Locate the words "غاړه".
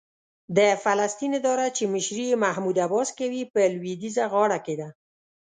4.33-4.59